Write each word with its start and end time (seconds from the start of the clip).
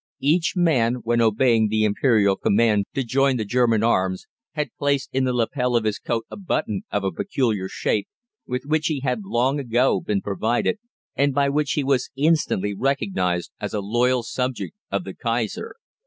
Each 0.23 0.53
man, 0.55 0.95
when 1.03 1.21
obeying 1.21 1.67
the 1.67 1.83
Imperial 1.85 2.35
command 2.35 2.85
to 2.95 3.03
join 3.03 3.37
the 3.37 3.45
German 3.45 3.83
arms, 3.83 4.25
had 4.53 4.73
placed 4.79 5.11
in 5.13 5.25
the 5.25 5.31
lapel 5.31 5.75
of 5.75 5.83
his 5.83 5.99
coat 5.99 6.25
a 6.31 6.37
button 6.37 6.81
of 6.91 7.03
a 7.03 7.11
peculiar 7.11 7.69
shape, 7.69 8.07
with 8.47 8.63
which 8.65 8.87
he 8.87 9.01
had 9.01 9.21
long 9.23 9.59
ago 9.59 9.99
been 10.01 10.21
provided, 10.23 10.79
and 11.15 11.35
by 11.35 11.49
which 11.49 11.73
he 11.73 11.83
was 11.83 12.09
instantly 12.15 12.73
recognised 12.73 13.51
as 13.59 13.75
a 13.75 13.79
loyal 13.79 14.23
subject 14.23 14.73
of 14.89 15.03
the 15.03 15.13
Kaiser. 15.13 15.75